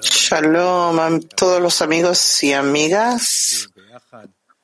[0.00, 3.68] Shalom a todos los amigos y amigas.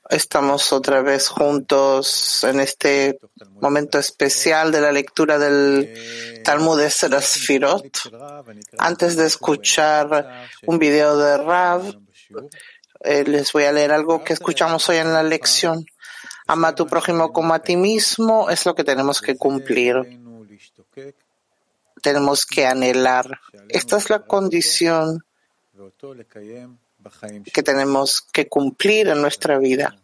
[0.09, 3.19] Estamos otra vez juntos en este
[3.61, 7.85] momento especial de la lectura del Talmud de Serasfirot.
[8.79, 11.95] Antes de escuchar un video de Rav,
[13.01, 15.85] eh, les voy a leer algo que escuchamos hoy en la lección.
[16.47, 20.24] Ama a tu prójimo como a ti mismo es lo que tenemos que cumplir
[22.05, 23.41] tenemos que anhelar.
[23.71, 25.25] Esta es la condición
[27.53, 29.97] que tenemos que cumplir en nuestra vida.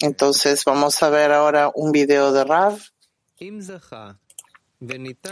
[0.00, 2.78] Entonces vamos a ver ahora un video de Rav.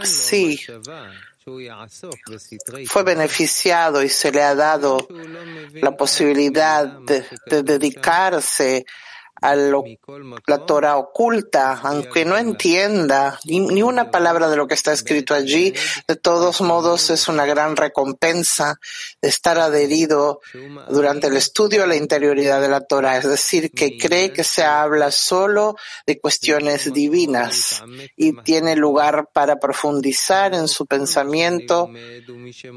[0.04, 0.59] Sí,
[2.86, 5.06] fue beneficiado y se le ha dado
[5.74, 8.86] la posibilidad de, de dedicarse
[9.41, 15.34] a la Torah oculta, aunque no entienda ni, una palabra de lo que está escrito
[15.34, 15.74] allí,
[16.07, 18.79] de todos modos es una gran recompensa
[19.20, 20.41] de estar adherido
[20.88, 24.65] durante el estudio a la interioridad de la Torah, es decir, que cree que se
[24.65, 25.76] habla solo
[26.07, 27.82] de cuestiones divinas
[28.16, 31.91] y tiene lugar para profundizar en su pensamiento,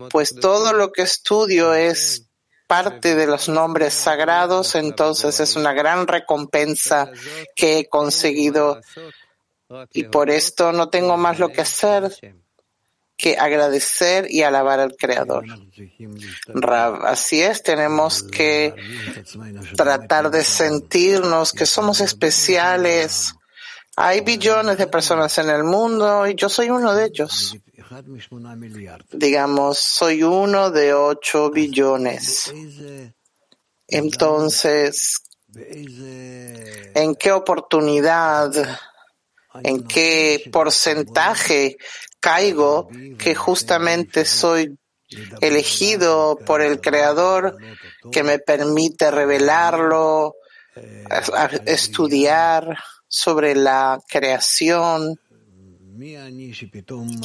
[0.09, 2.26] pues todo lo que estudio es
[2.67, 7.09] parte de los nombres sagrados, entonces es una gran recompensa
[7.55, 8.81] que he conseguido
[9.91, 12.11] y por esto no tengo más lo que hacer
[13.17, 15.43] que agradecer y alabar al Creador.
[17.03, 18.75] así es, tenemos que
[19.75, 23.33] tratar de sentirnos que somos especiales.
[23.95, 27.57] Hay billones de personas en el mundo y yo soy uno de ellos.
[29.11, 32.53] Digamos, soy uno de ocho billones.
[33.87, 35.21] Entonces,
[35.55, 38.51] ¿en qué oportunidad,
[39.63, 41.77] en qué porcentaje
[42.19, 44.77] caigo que justamente soy
[45.39, 47.55] elegido por el Creador
[48.11, 50.35] que me permite revelarlo,
[51.65, 52.77] estudiar
[53.07, 55.17] sobre la creación?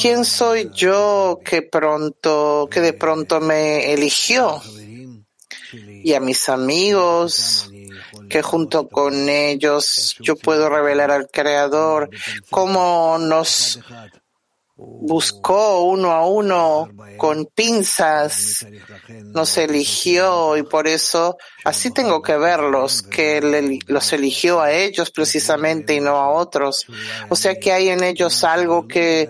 [0.00, 4.62] ¿Quién soy yo que pronto, que de pronto me eligió?
[6.02, 7.70] Y a mis amigos,
[8.30, 12.08] que junto con ellos yo puedo revelar al Creador
[12.50, 13.78] cómo nos
[15.02, 18.66] buscó uno a uno con pinzas,
[19.08, 25.94] nos eligió y por eso así tengo que verlos, que los eligió a ellos precisamente
[25.94, 26.86] y no a otros.
[27.28, 29.28] O sea que hay en ellos algo que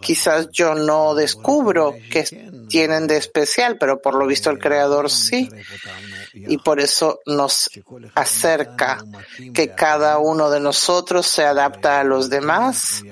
[0.00, 5.48] quizás yo no descubro que tienen de especial, pero por lo visto el Creador sí.
[6.34, 7.70] Y por eso nos
[8.14, 9.04] acerca
[9.54, 13.02] que cada uno de nosotros se adapta a los demás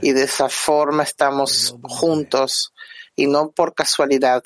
[0.00, 2.72] y de esa forma estamos juntos
[3.16, 4.42] y no por casualidad.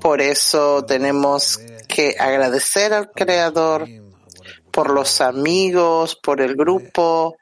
[0.00, 3.86] Por eso tenemos que agradecer al Creador
[4.70, 7.36] por los amigos, por el grupo,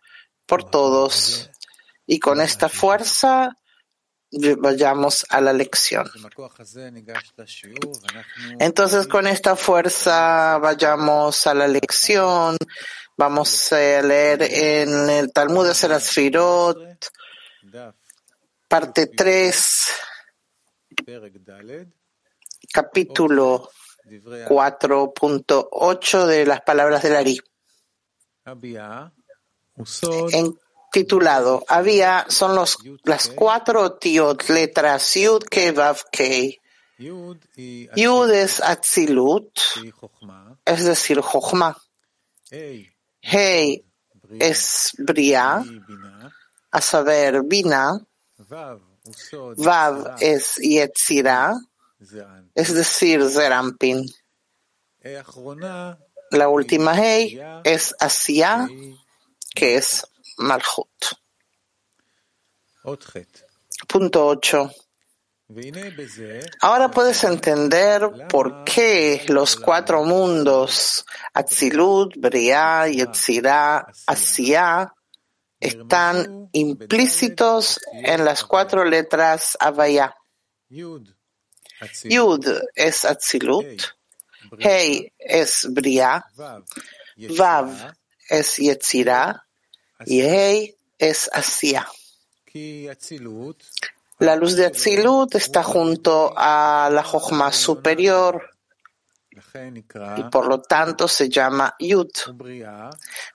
[0.47, 1.51] por todos.
[2.07, 3.58] Y con esta fuerza
[4.59, 6.05] vayamos a la lección.
[8.59, 12.57] Entonces, con esta fuerza vayamos a la lección.
[13.17, 17.09] Vamos a leer en el Talmud de Serasfirot,
[18.69, 19.89] parte 3,
[22.73, 23.71] capítulo
[24.07, 27.41] 4.8 de las palabras del Ari.
[30.33, 30.57] En
[30.93, 36.59] titulado Había, son los, las cuatro tiot, letras Yud, Ke, Vav, Ke.
[36.99, 39.59] Yud es Atzilut,
[40.65, 41.77] es decir, Jochma.
[43.21, 43.85] Hey
[44.39, 45.65] es Bria,
[46.71, 47.99] a saber, Bina.
[49.57, 51.59] Vav es Yetzira,
[52.55, 54.07] es decir, Zerampin.
[56.31, 58.69] La última Hey es Asia,
[59.55, 60.07] que es
[60.39, 61.17] Malchut.
[63.87, 64.71] Punto 8.
[66.61, 74.93] Ahora puedes entender por qué los cuatro mundos, Atzilut, Briah, Yetzirah, Asiya,
[75.59, 80.15] están implícitos en las cuatro letras Avaya.
[82.05, 83.83] Yud es Atzilut,
[84.59, 86.27] Hei es Briah,
[87.39, 87.95] Vav
[88.29, 89.48] es Yetzirah,
[90.07, 91.31] y Hei es.
[91.33, 91.87] Asia.
[94.19, 98.51] La luz de Atzilut está junto a la Jochma superior.
[100.17, 102.11] Y por lo tanto se llama Yud.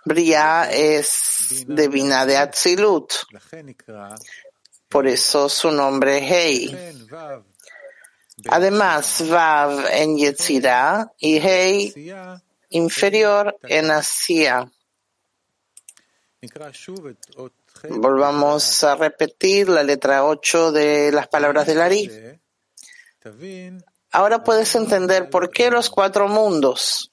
[0.04, 0.69] Bria.
[0.69, 3.13] Es divina de Atzilut.
[4.89, 6.95] Por eso su nombre es Hei.
[8.50, 11.94] Además, Vav en Yetzirah y Hei
[12.69, 14.69] inferior en Asia.
[17.90, 22.12] Volvamos a repetir la letra 8 de las palabras de Lari.
[24.12, 27.12] Ahora puedes entender por qué los cuatro mundos,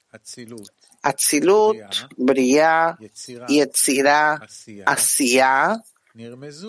[1.01, 1.77] Atzilut,
[2.17, 2.97] Briah,
[3.47, 4.39] Yetzirah,
[4.85, 5.81] Asia,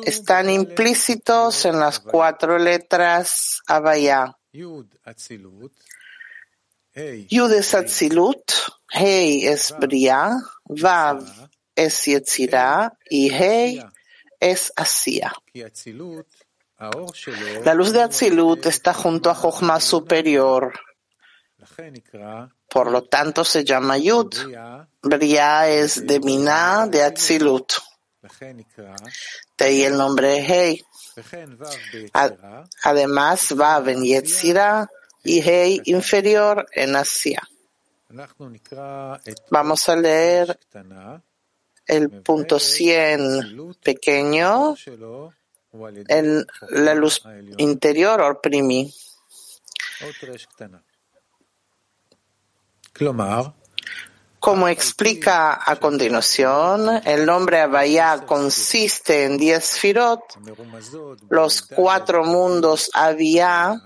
[0.05, 4.39] están implícitos en las cuatro letras Avaya.
[7.29, 8.53] Yud es Atzilut,
[8.91, 13.85] Hei es Briah, Vav es Yetzirah y Hei
[14.41, 15.33] es Asia.
[17.65, 20.73] La luz de Atzilut está junto a Jochma superior.
[22.69, 24.35] Por lo tanto se llama Yud.
[25.03, 27.75] Briah es de Miná de Atzilut.
[29.59, 30.85] De ahí el nombre Hei.
[32.83, 34.89] Además va en Yetzirah
[35.23, 37.43] y Hei inferior en Asia.
[39.51, 40.59] Vamos a leer
[41.87, 44.75] el punto 100 pequeño
[46.09, 47.23] en la luz
[47.59, 48.93] interior o primi.
[54.39, 60.21] Como explica a continuación, el nombre Avaya consiste en diez firot,
[61.31, 63.81] los cuatro mundos Avia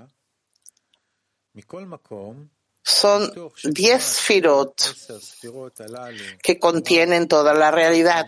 [2.86, 3.32] son
[3.64, 4.80] diez firot
[6.40, 8.26] que contienen toda la realidad.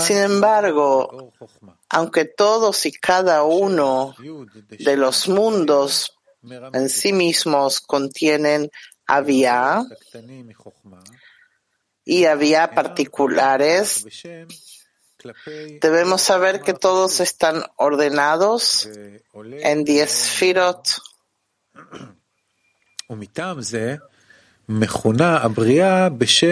[0.00, 1.32] Sin embargo,
[1.88, 4.16] aunque todos y cada uno
[4.68, 6.18] de los mundos
[6.72, 8.68] en sí mismos contienen
[9.06, 9.84] había
[12.04, 14.04] y había particulares,
[15.80, 18.88] debemos saber que todos están ordenados
[19.34, 20.88] en diez firot.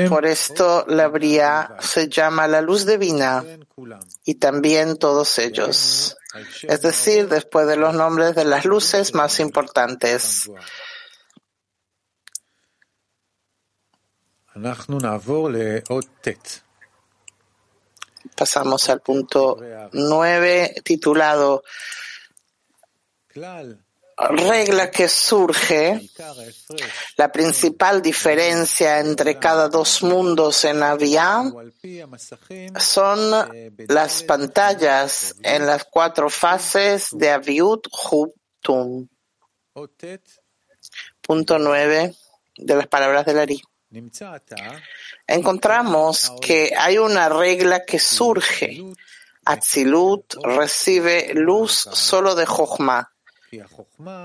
[0.08, 3.44] Por esto la Bria se llama la luz divina
[4.24, 6.16] y también todos ellos.
[6.62, 10.50] Es decir, después de los nombres de las luces más importantes.
[18.36, 19.58] Pasamos al punto
[19.92, 21.62] 9 titulado
[24.16, 26.10] regla que surge,
[27.16, 31.42] la principal diferencia entre cada dos mundos en Avia
[32.78, 39.06] son las pantallas en las cuatro fases de Aviut Hubtum.
[41.20, 42.14] Punto nueve
[42.56, 43.62] de las palabras de Lari.
[45.26, 48.82] Encontramos que hay una regla que surge.
[49.44, 53.10] Atzilut recibe luz solo de Jochma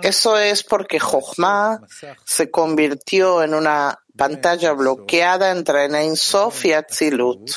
[0.02, 1.82] eso es porque Jochma
[2.26, 7.52] se convirtió en una pantalla bloqueada entre Ein Sof y Atzilut.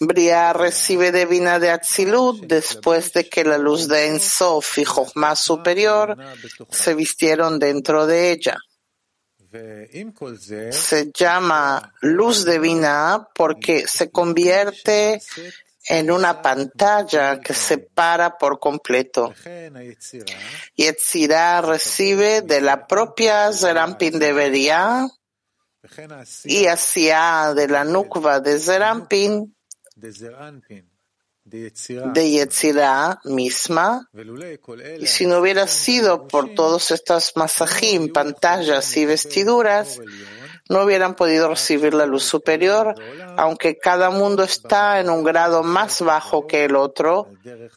[0.00, 4.84] Bria recibe de Vina de Atzilut después de que la luz de Ein Sof y
[4.84, 6.16] Jochma superior
[6.70, 8.58] se vistieron dentro de ella.
[10.72, 15.22] Se llama luz divina porque se convierte
[15.88, 19.32] en una pantalla que se para por completo.
[20.74, 25.08] Yetzirah recibe de la propia Zerampin de Beria
[26.44, 29.54] y hacia de la Nukva de Zerampin
[31.46, 33.20] de Yetzirah.
[33.24, 34.08] misma,
[34.98, 40.00] y si no hubiera sido por todos estos masajim, pantallas y vestiduras,
[40.68, 42.94] no hubieran podido recibir la luz superior,
[43.36, 47.30] aunque cada mundo está en un grado más bajo que el otro,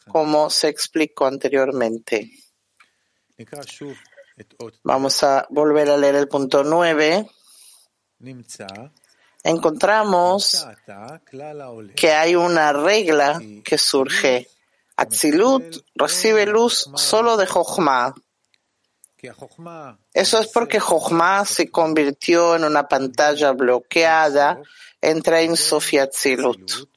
[0.08, 2.28] como se explicó anteriormente.
[4.82, 7.26] Vamos a volver a leer el punto 9.
[9.42, 10.66] Encontramos
[11.96, 14.48] que hay una regla que surge.
[14.96, 18.14] Atzilut recibe luz solo de Jochma.
[20.12, 24.60] Eso es porque Jochma se convirtió en una pantalla bloqueada
[25.00, 26.88] entre Insof y Atzilut.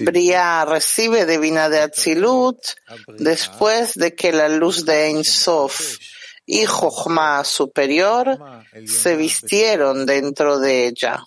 [0.00, 2.58] Bria recibe de Vina de Atzilut
[3.18, 5.98] después de que la luz de Insof
[6.46, 8.38] y Jochma superior
[8.86, 11.24] se vistieron dentro de ella.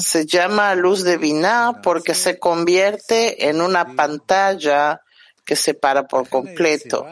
[0.00, 5.00] Se llama luz de Binah porque se convierte en una pantalla
[5.44, 7.06] que separa por completo.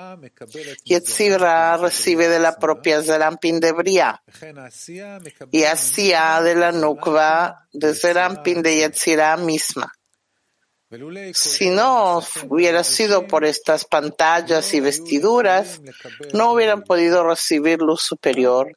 [0.84, 4.23] Yetzirah recibe de la propia Zerampin de Bria.
[5.52, 9.92] Y Asia de la Nukva de Zerampin de Yetzirah misma.
[11.35, 15.81] Si no hubiera sido por estas pantallas y vestiduras,
[16.33, 18.77] no hubieran podido recibir luz superior,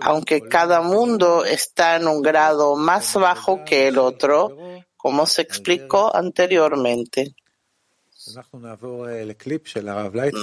[0.00, 4.56] aunque cada mundo está en un grado más bajo que el otro,
[4.96, 7.34] como se explicó anteriormente.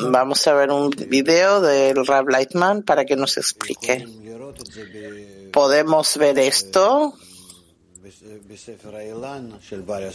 [0.10, 4.06] Vamos a ver un video del Rav Leitman para que nos explique.
[5.52, 7.14] Podemos ver esto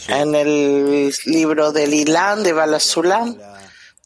[0.07, 3.37] en el libro del Ilan de Balasulam,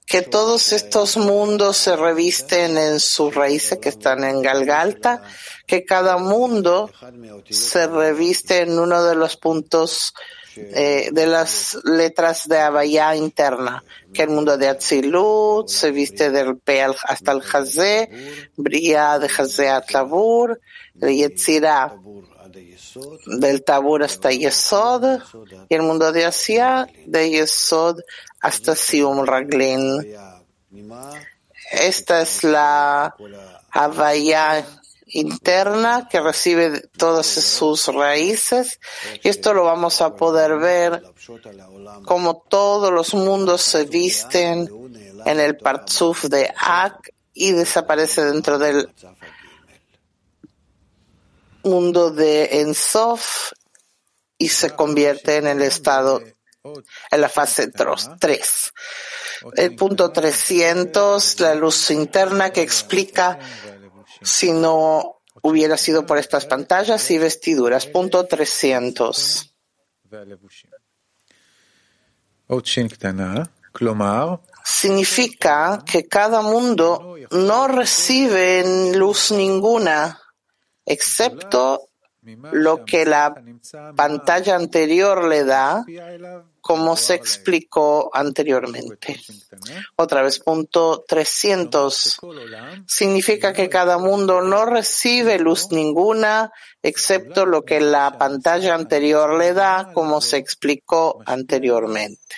[0.05, 5.23] que todos estos mundos se revisten en sus raíces que están en Galgalta,
[5.67, 6.89] que cada mundo
[7.49, 10.13] se reviste en uno de los puntos
[10.55, 16.57] eh, de las letras de Abaya interna, que el mundo de Atzilut se viste del
[16.57, 18.09] P hasta el Hazé,
[18.55, 20.59] Bria de Hazé a Tabur,
[20.93, 21.95] de Yetzirah
[23.25, 25.19] del Tabur hasta Yesod
[25.69, 27.99] y el mundo de Asia de Yesod
[28.39, 30.15] hasta Sium Raglin.
[31.71, 33.15] Esta es la
[33.71, 34.65] Havaya
[35.07, 38.79] interna que recibe todas sus raíces
[39.23, 41.03] y esto lo vamos a poder ver
[42.05, 44.69] como todos los mundos se visten
[45.25, 48.89] en el Partzuf de Ak y desaparece dentro del
[51.65, 53.51] mundo de Ensof
[54.37, 56.21] y se convierte en el estado,
[57.11, 58.73] en la fase 3.
[59.55, 63.39] El punto 300, la luz interna que explica
[64.21, 67.85] si no hubiera sido por estas pantallas y vestiduras.
[67.87, 69.55] Punto 300.
[74.63, 80.19] Significa que cada mundo no recibe luz ninguna
[80.85, 81.89] excepto
[82.51, 83.35] lo que la
[83.95, 85.85] pantalla anterior le da,
[86.59, 89.19] como se explicó anteriormente.
[89.95, 92.19] Otra vez, punto 300.
[92.87, 96.51] Significa que cada mundo no recibe luz ninguna,
[96.81, 102.35] excepto lo que la pantalla anterior le da, como se explicó anteriormente.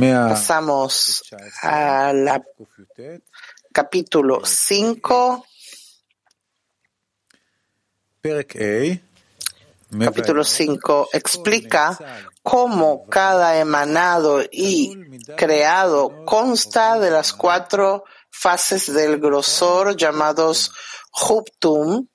[0.00, 1.22] Pasamos
[1.60, 2.42] al
[3.70, 4.40] capítulo.
[4.42, 5.46] 5.
[10.00, 11.98] Capítulo 5 explica
[12.42, 14.96] cómo cada emanado y
[15.36, 20.72] creado consta de las cuatro fases del grosor llamados
[21.12, 22.08] Huptum,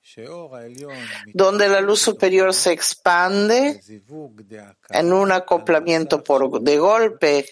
[1.32, 3.80] donde la luz superior se expande
[4.90, 6.22] en un acoplamiento
[6.60, 7.46] de golpe,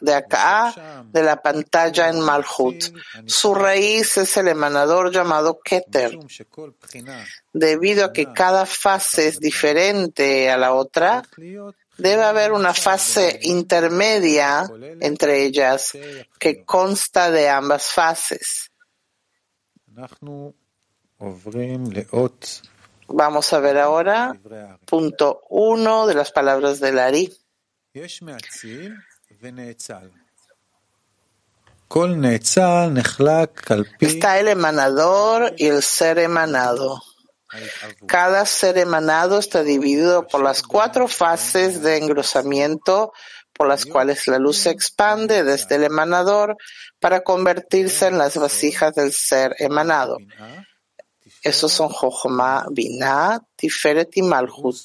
[0.00, 2.84] de acá, de la pantalla en Malhut.
[3.26, 6.18] Su raíz es el emanador llamado Keter.
[7.52, 11.22] Debido a que cada fase es diferente a la otra,
[11.96, 14.68] debe haber una fase intermedia
[15.00, 15.92] entre ellas
[16.38, 18.70] que consta de ambas fases.
[23.08, 24.34] Vamos a ver ahora
[24.86, 27.32] punto uno de las palabras del Ari.
[34.00, 37.00] Está el emanador y el ser emanado.
[38.06, 43.12] Cada ser emanado está dividido por las cuatro fases de engrosamiento
[43.52, 46.56] por las cuales la luz se expande desde el emanador
[46.98, 50.18] para convertirse en las vasijas del ser emanado.
[51.44, 54.78] Esos son Jochma, Binah, Tiferet y Malhut.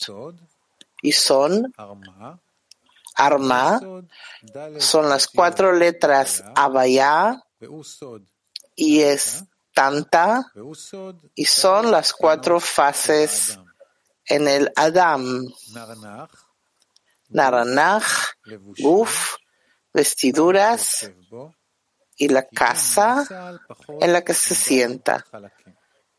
[1.02, 1.74] Y son
[3.16, 3.80] Arma,
[4.78, 7.42] son las cuatro letras Abaya
[8.76, 10.52] y es Tanta,
[11.34, 13.58] y son las cuatro fases
[14.26, 15.46] en el Adam.
[17.30, 18.36] Naranach,
[18.80, 19.36] Guf,
[19.94, 21.10] vestiduras
[22.18, 23.58] y la casa
[24.02, 25.26] en la que se sienta.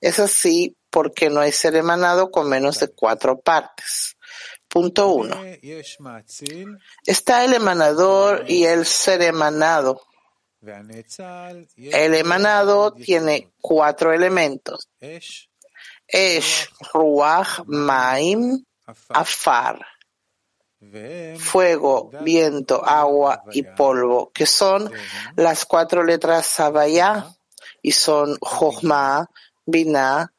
[0.00, 4.16] Es así porque no hay ser emanado con menos de cuatro partes.
[4.68, 5.36] Punto uno.
[7.04, 10.02] Está el emanador y el ser emanado.
[10.62, 14.88] El emanado tiene cuatro elementos.
[15.00, 18.64] Esh, Ruach, Maim,
[19.08, 19.86] Afar.
[21.38, 24.90] Fuego, viento, agua y polvo, que son
[25.36, 27.26] las cuatro letras Sabaya
[27.82, 29.28] y son Jochma,
[29.70, 30.30] Binah,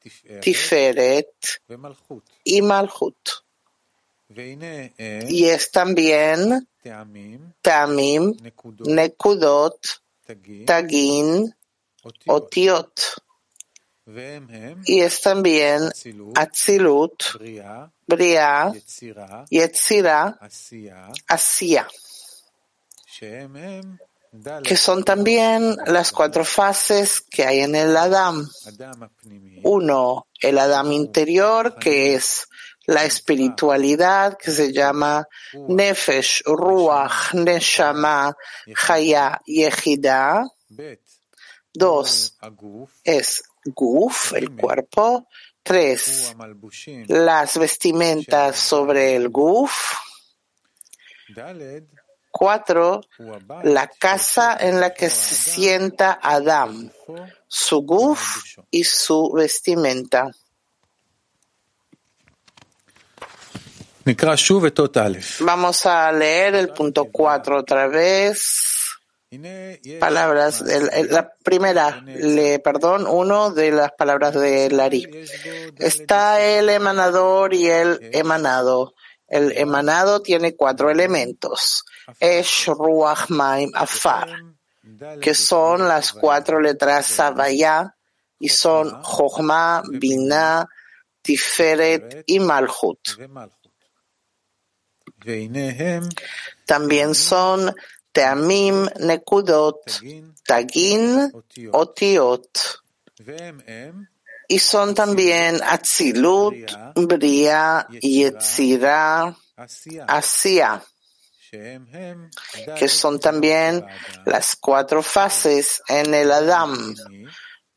[0.42, 1.62] Tiferet
[2.44, 3.44] y Malhut.
[4.30, 6.68] Y es también
[7.62, 8.38] Tamim,
[8.86, 10.02] Nekudot,
[10.66, 11.54] Tagin,
[12.28, 13.22] Otiot.
[14.86, 15.92] Y es también
[16.36, 17.24] Atzilut,
[18.08, 18.74] Bria,
[19.50, 20.40] Yetzira,
[21.28, 21.88] Asia,
[24.64, 28.48] que son también las cuatro fases que hay en el Adam.
[29.64, 32.48] Uno, el Adam interior, que es
[32.86, 38.36] la espiritualidad que se llama Nefesh, Ruach, Neshama,
[38.74, 40.46] Chaya, Yehida.
[41.74, 42.38] Dos,
[43.04, 45.28] es Guf, el cuerpo.
[45.64, 46.34] Tres,
[47.08, 49.94] las vestimentas sobre el Guf.
[53.64, 56.92] La casa en la que se sienta Adam,
[57.48, 60.32] su Guf y su vestimenta.
[65.42, 68.72] Vamos a leer el punto 4 otra vez.
[70.00, 70.64] Palabras,
[71.10, 75.08] la primera, le, perdón, uno de las palabras de Lari.
[75.78, 78.96] Está el emanador y el emanado.
[79.28, 81.86] El emanado tiene cuatro elementos.
[82.20, 84.30] Esh, Ruach, Maim, Afar,
[85.22, 87.96] que son las cuatro letras Savaya
[88.40, 90.68] y son Jochma, Binah,
[91.22, 93.00] Tiferet y Malhut.
[96.66, 97.76] También son
[98.12, 100.02] Teamim, Nekudot,
[100.46, 101.32] Tagin,
[101.72, 102.82] Otiot.
[104.48, 106.56] Y son también Atzilut,
[106.96, 109.38] Bria, Yetzira,
[110.08, 110.84] Asia,
[111.52, 113.86] que son también
[114.26, 116.96] las cuatro fases en el Adam.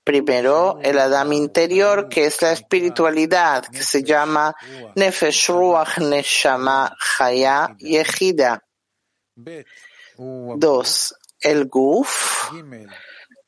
[0.05, 4.55] Primero, el Adam interior, que es la espiritualidad, que se llama
[4.95, 8.63] Nefesh Ruach Neshama Chaya Yehida.
[10.17, 12.53] Dos, el Guf.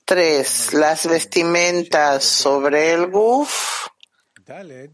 [0.05, 3.87] Tres, las vestimentas sobre el Guf.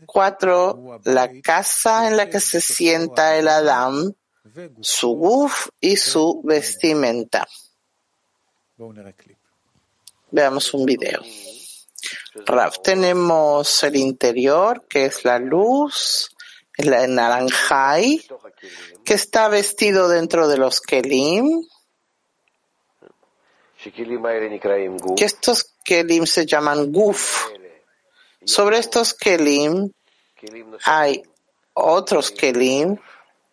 [0.05, 4.13] Cuatro, la casa en la que se sienta el Adam,
[4.81, 7.47] su Guf y su vestimenta.
[10.31, 11.21] Veamos un video.
[12.47, 16.35] Rav, tenemos el interior, que es la luz,
[16.77, 18.25] el naranjai,
[19.05, 21.67] que está vestido dentro de los kelim,
[25.17, 27.49] que estos kelim se llaman guf.
[28.45, 29.93] Sobre estos kelim
[30.85, 31.23] hay
[31.75, 32.99] otros kelim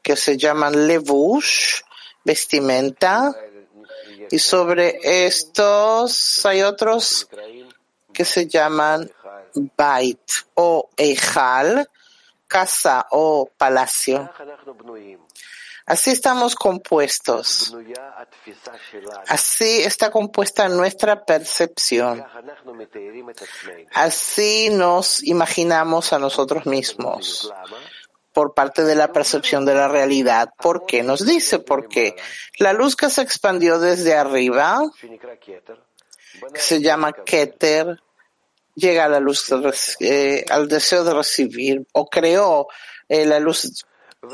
[0.02, 1.82] que se llaman levush,
[2.24, 3.36] vestimenta,
[4.32, 7.28] y sobre estos hay otros
[8.14, 9.10] que se llaman
[9.76, 10.20] Bait
[10.56, 11.90] o Ejal,
[12.48, 14.30] casa o palacio.
[15.86, 17.76] Así estamos compuestos.
[19.28, 22.24] Así está compuesta nuestra percepción.
[23.94, 27.52] Así nos imaginamos a nosotros mismos
[28.40, 30.54] por parte de la percepción de la realidad.
[30.58, 31.04] ¿Por qué?
[31.04, 32.16] Nos dice porque
[32.58, 34.82] la luz que se expandió desde arriba,
[36.54, 38.02] que se llama Keter,
[38.76, 39.46] llega a la luz,
[40.00, 42.68] eh, al deseo de recibir, o creó
[43.10, 43.86] eh, la luz,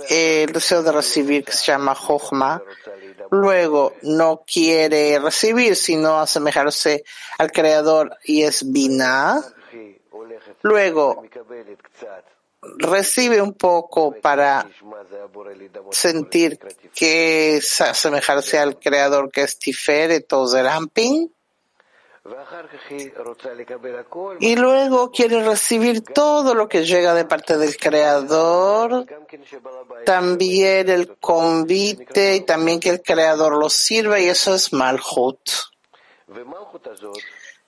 [0.08, 2.62] eh, el deseo de recibir que se llama Jochma,
[3.32, 7.06] luego no quiere recibir, sino asemejarse
[7.39, 9.41] al Creador y es Binah,
[10.62, 11.24] luego
[12.78, 14.67] recibe un poco para
[15.91, 16.60] sentir
[16.93, 21.32] que es asemejarse al Creador que es Tiferet o Zerampin,
[24.39, 29.06] y luego quiere recibir todo lo que llega de parte del Creador,
[30.06, 35.39] también el convite y también que el Creador lo sirva y eso es Malhut.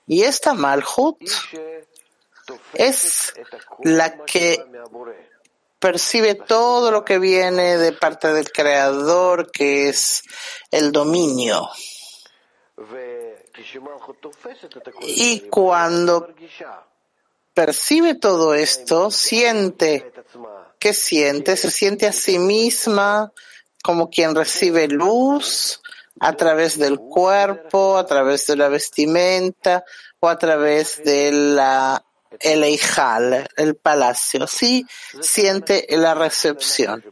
[0.08, 1.18] Y esta Malhut
[2.74, 3.34] es
[3.82, 4.64] la que
[5.78, 10.22] percibe todo lo que viene de parte del Creador, que es
[10.70, 11.68] el dominio.
[15.02, 16.28] Y cuando
[17.54, 20.12] percibe todo esto, siente,
[20.78, 21.56] ¿qué siente?
[21.56, 23.32] Se siente a sí misma
[23.82, 25.80] como quien recibe luz
[26.20, 29.84] a través del cuerpo, a través de la vestimenta
[30.20, 32.04] o a través de la
[32.40, 34.46] el Eijal, el palacio.
[34.46, 34.86] Sí
[35.20, 37.04] siente la recepción.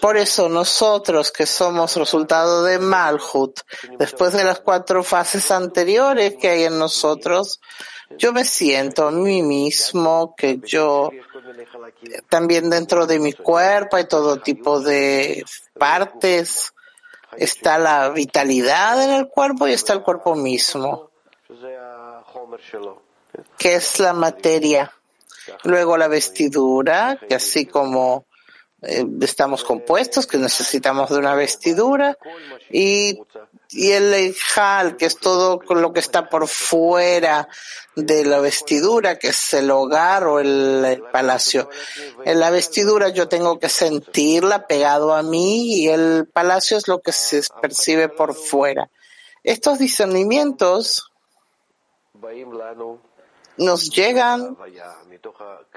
[0.00, 3.60] Por eso nosotros que somos resultado de Malhut,
[3.98, 7.60] después de las cuatro fases anteriores que hay en nosotros,
[8.16, 11.10] Yo me siento a mí mismo que yo
[12.30, 15.44] también dentro de mi cuerpo hay todo tipo de
[15.78, 16.72] partes.
[17.36, 21.10] Está la vitalidad en el cuerpo y está el cuerpo mismo,
[23.58, 24.92] que es la materia.
[25.64, 28.26] Luego la vestidura, que así como
[28.82, 32.16] eh, estamos compuestos, que necesitamos de una vestidura,
[32.70, 33.20] y,
[33.70, 37.48] y el hal, que es todo lo que está por fuera
[37.96, 41.68] de la vestidura, que es el hogar o el, palacio.
[42.24, 47.00] En la vestidura yo tengo que sentirla pegado a mí y el palacio es lo
[47.00, 48.90] que se percibe por fuera.
[49.42, 51.10] Estos discernimientos
[53.58, 54.56] nos llegan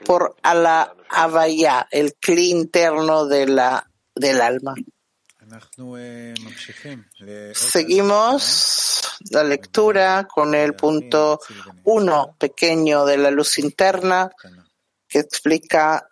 [0.06, 4.76] por a la avaya, el cli interno de la, del alma.
[7.54, 11.40] Seguimos la lectura con el punto
[11.84, 14.32] uno pequeño de la luz interna
[15.08, 16.08] que explica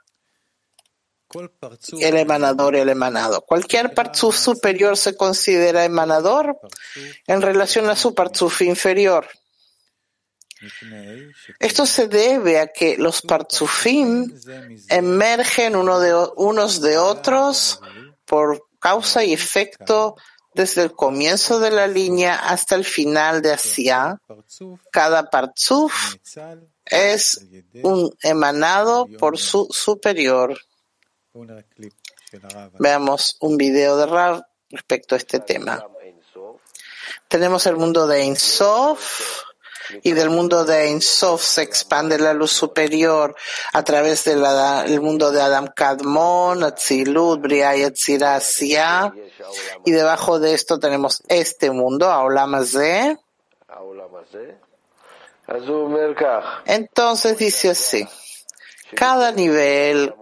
[2.02, 3.42] el emanador y el emanado.
[3.42, 6.60] Cualquier parzuf superior se considera emanador
[7.28, 9.28] en relación a su parzuf inferior.
[11.60, 14.34] Esto se debe a que los parzufim
[14.90, 17.82] emergen unos de otros
[18.26, 20.16] por causa y efecto
[20.54, 24.20] desde el comienzo de la línea hasta el final de Asia.
[24.92, 26.16] Cada parzuf
[26.86, 27.46] es
[27.84, 30.60] un emanado por su superior.
[32.80, 35.84] Veamos un video de Rav respecto a este tema.
[37.28, 39.44] Tenemos el mundo de Ein Sof,
[40.04, 43.36] y del mundo de Ein Sof se expande la luz superior
[43.74, 49.14] a través del mundo de Adam Kadmon, Atzilut, Bria y Asia.
[49.86, 53.18] Y debajo de esto tenemos este mundo, Aulamazé.
[56.66, 58.08] Entonces dice así,
[58.96, 60.14] cada nivel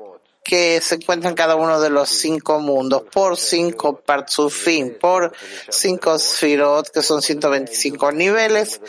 [0.48, 5.34] que se encuentra en cada uno de los cinco mundos, por cinco parzufim, por
[5.70, 8.80] cinco sfirot, que son 125 niveles.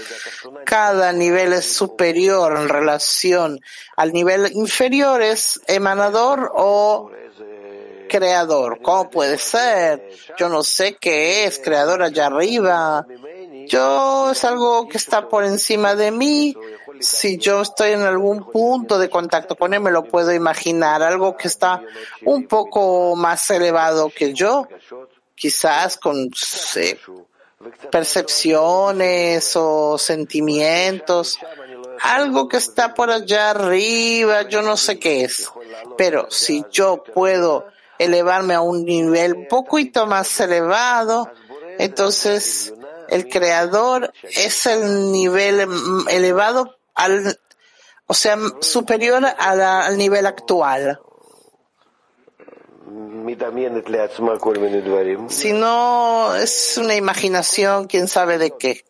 [0.65, 3.61] Cada nivel es superior en relación
[3.97, 7.11] al nivel inferior, es emanador o
[8.09, 8.81] creador.
[8.81, 10.09] ¿Cómo puede ser?
[10.39, 13.05] Yo no sé qué es, creador allá arriba.
[13.67, 16.57] Yo es algo que está por encima de mí
[17.01, 21.37] si yo estoy en algún punto de contacto con él, me lo puedo imaginar, algo
[21.37, 21.83] que está
[22.25, 24.69] un poco más elevado que yo,
[25.35, 26.31] quizás con
[27.91, 31.39] percepciones o sentimientos,
[32.03, 35.51] algo que está por allá arriba, yo no sé qué es,
[35.97, 37.67] pero si yo puedo
[37.99, 41.31] elevarme a un nivel poquito más elevado,
[41.79, 42.73] entonces
[43.09, 45.67] el creador es el nivel
[46.11, 47.39] elevado al,
[48.07, 51.01] o sea, superior al nivel actual.
[55.29, 58.85] Si no, es una imaginación, quién sabe de qué.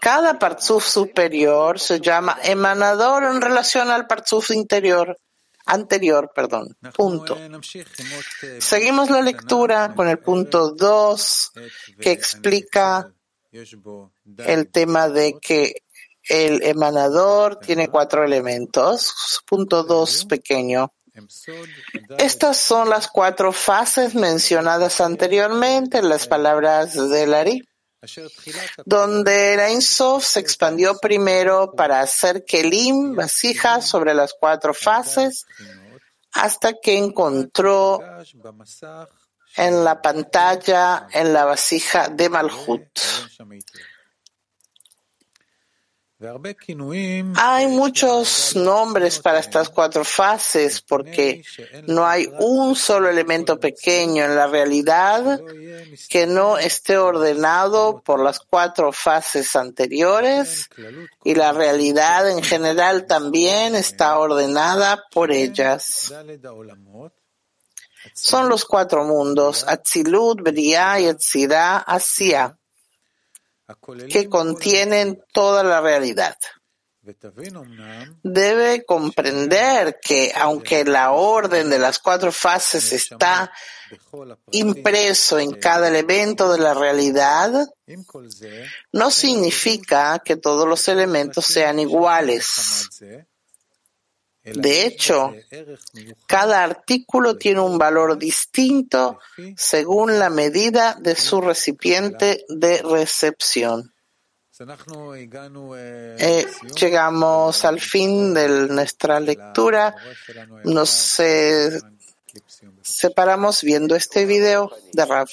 [0.00, 5.18] Cada parzuf superior se llama emanador en relación al parzuf interior,
[5.64, 6.76] anterior, perdón.
[6.94, 7.38] Punto.
[8.58, 11.52] Seguimos la lectura con el punto 2
[11.98, 13.10] que explica
[14.38, 15.85] el tema de que
[16.28, 19.42] el emanador tiene cuatro elementos.
[19.46, 20.92] Punto dos pequeño.
[22.18, 27.68] Estas son las cuatro fases mencionadas anteriormente en las palabras de Lari,
[28.84, 35.46] donde la Insof se expandió primero para hacer Kelim, vasijas, sobre las cuatro fases,
[36.32, 37.98] hasta que encontró
[39.56, 42.86] en la pantalla, en la vasija de Malhut.
[46.18, 51.42] Hay muchos nombres para estas cuatro fases porque
[51.86, 55.42] no hay un solo elemento pequeño en la realidad
[56.08, 60.70] que no esté ordenado por las cuatro fases anteriores
[61.22, 66.14] y la realidad en general también está ordenada por ellas.
[68.14, 72.56] Son los cuatro mundos, Atzilut, Briah y Atzirah, Asia
[74.08, 76.36] que contienen toda la realidad.
[78.22, 83.52] Debe comprender que aunque la orden de las cuatro fases está
[84.50, 87.68] impreso en cada elemento de la realidad,
[88.92, 92.88] no significa que todos los elementos sean iguales.
[94.54, 95.34] De hecho,
[96.28, 99.18] cada artículo tiene un valor distinto
[99.56, 103.92] según la medida de su recipiente de recepción.
[105.76, 109.96] Eh, llegamos al fin de nuestra lectura.
[110.62, 111.80] Nos eh,
[112.82, 115.28] separamos viendo este video de Rav.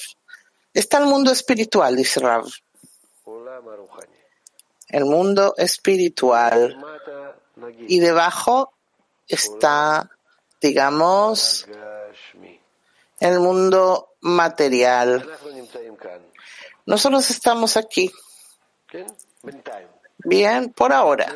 [0.72, 2.46] Está el mundo espiritual, dice Rav.
[4.88, 6.76] El mundo espiritual.
[7.86, 8.74] Y debajo
[9.28, 10.10] está,
[10.60, 11.66] digamos,
[13.20, 15.28] el mundo material.
[16.86, 18.12] Nosotros estamos aquí.
[20.18, 21.34] Bien, por ahora.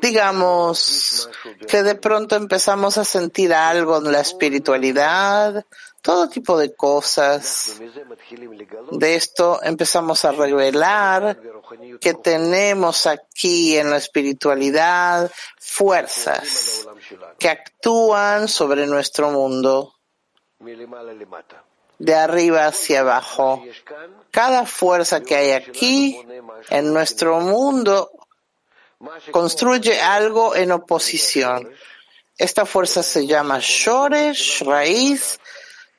[0.00, 1.28] Digamos
[1.66, 5.64] que de pronto empezamos a sentir algo en la espiritualidad,
[6.02, 7.80] todo tipo de cosas.
[8.92, 11.40] De esto empezamos a revelar
[12.00, 16.86] que tenemos aquí en la espiritualidad fuerzas
[17.38, 19.94] que actúan sobre nuestro mundo
[21.98, 23.64] de arriba hacia abajo.
[24.30, 26.20] Cada fuerza que hay aquí
[26.70, 28.10] en nuestro mundo
[29.30, 31.70] construye algo en oposición.
[32.38, 35.40] Esta fuerza se llama Shoresh, raíz,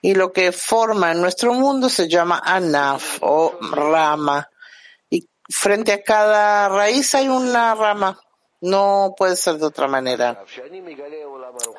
[0.02, 4.48] y lo que forma en nuestro mundo se llama Anaf o rama.
[5.50, 8.20] Frente a cada raíz hay una rama.
[8.60, 10.44] No puede ser de otra manera.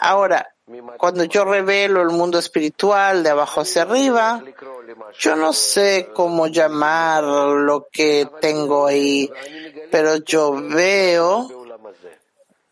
[0.00, 0.54] Ahora,
[0.96, 4.42] cuando yo revelo el mundo espiritual de abajo hacia arriba,
[5.18, 9.30] yo no sé cómo llamar lo que tengo ahí,
[9.90, 11.48] pero yo veo,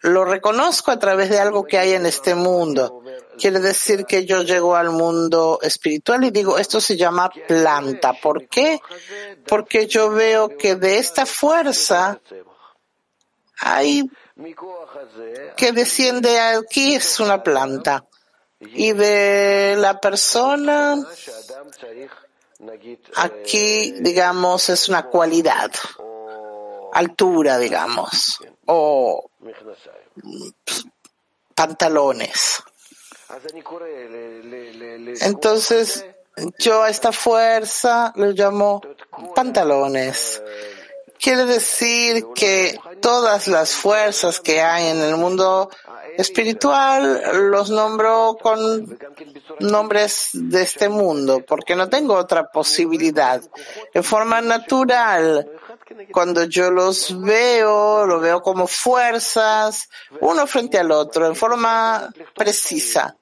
[0.00, 3.02] lo reconozco a través de algo que hay en este mundo.
[3.38, 8.14] Quiere decir que yo llego al mundo espiritual y digo, esto se llama planta.
[8.14, 8.80] ¿Por qué?
[9.46, 12.20] Porque yo veo que de esta fuerza
[13.58, 14.04] hay
[15.56, 18.04] que desciende aquí es una planta
[18.60, 20.96] y de la persona
[23.16, 25.70] aquí digamos es una cualidad
[26.92, 29.30] altura digamos o
[31.54, 32.62] pantalones
[35.20, 36.04] entonces
[36.58, 38.80] yo a esta fuerza lo llamo
[39.34, 40.42] pantalones.
[41.18, 45.70] Quiere decir que todas las fuerzas que hay en el mundo
[46.16, 48.98] espiritual los nombro con
[49.60, 53.42] nombres de este mundo, porque no tengo otra posibilidad.
[53.92, 55.50] En forma natural,
[56.12, 59.88] cuando yo los veo, lo veo como fuerzas,
[60.20, 63.16] uno frente al otro, en forma precisa.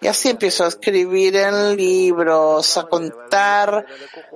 [0.00, 3.84] Y así empiezo a escribir en libros, a contar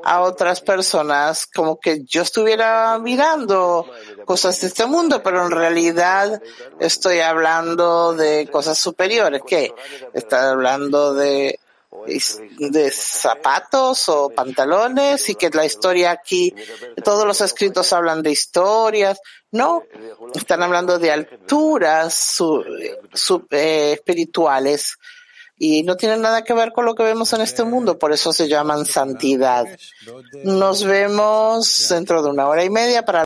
[0.05, 3.91] a otras personas como que yo estuviera mirando
[4.27, 6.43] cosas de este mundo, pero en realidad
[6.79, 9.41] estoy hablando de cosas superiores.
[9.47, 9.73] ¿Qué?
[10.13, 11.59] Está hablando de
[12.59, 16.55] de zapatos o pantalones y que la historia aquí,
[17.03, 19.21] todos los escritos hablan de historias.
[19.51, 19.85] No,
[20.35, 22.37] están hablando de alturas
[23.51, 24.97] eh, espirituales
[25.57, 28.33] y no tienen nada que ver con lo que vemos en este mundo, por eso
[28.33, 29.65] se llaman santidad.
[30.43, 33.23] Nos vemos dentro de una hora y media para